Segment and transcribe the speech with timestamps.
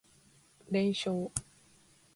[0.71, 1.29] 連勝